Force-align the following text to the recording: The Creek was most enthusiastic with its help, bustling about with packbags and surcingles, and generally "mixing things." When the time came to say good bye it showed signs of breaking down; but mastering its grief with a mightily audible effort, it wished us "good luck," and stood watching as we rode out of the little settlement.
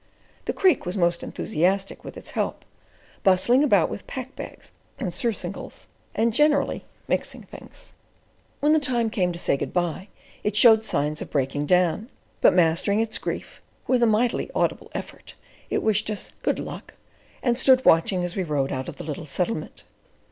The 0.45 0.51
Creek 0.53 0.83
was 0.87 0.97
most 0.97 1.21
enthusiastic 1.21 2.03
with 2.03 2.17
its 2.17 2.31
help, 2.31 2.65
bustling 3.23 3.63
about 3.63 3.87
with 3.87 4.07
packbags 4.07 4.71
and 4.97 5.13
surcingles, 5.13 5.89
and 6.15 6.33
generally 6.33 6.85
"mixing 7.07 7.43
things." 7.43 7.91
When 8.61 8.73
the 8.73 8.79
time 8.79 9.11
came 9.11 9.31
to 9.31 9.37
say 9.37 9.57
good 9.57 9.73
bye 9.73 10.07
it 10.43 10.55
showed 10.55 10.85
signs 10.85 11.21
of 11.21 11.29
breaking 11.29 11.67
down; 11.67 12.09
but 12.41 12.51
mastering 12.51 12.99
its 12.99 13.19
grief 13.19 13.61
with 13.85 14.01
a 14.01 14.07
mightily 14.07 14.49
audible 14.55 14.89
effort, 14.95 15.35
it 15.69 15.83
wished 15.83 16.09
us 16.09 16.31
"good 16.41 16.57
luck," 16.57 16.95
and 17.43 17.55
stood 17.59 17.85
watching 17.85 18.23
as 18.23 18.35
we 18.35 18.41
rode 18.41 18.71
out 18.71 18.89
of 18.89 18.95
the 18.97 19.03
little 19.03 19.27
settlement. 19.27 19.83